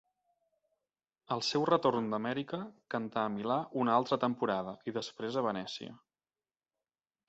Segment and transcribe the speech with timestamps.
[1.35, 2.61] Al seu retorn d'Amèrica
[2.95, 5.99] cantà a Milà una altra temporada, i després a Venècia.